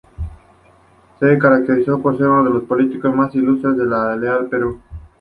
Se 1.19 1.37
caracterizó 1.37 2.01
por 2.01 2.17
ser 2.17 2.25
uno 2.25 2.43
de 2.45 2.49
los 2.55 2.63
políticos 2.63 3.15
más 3.15 3.35
ilustres 3.35 3.75
y 3.75 3.87
leales 3.87 4.21
del 4.39 4.47
Perú. 4.49 4.81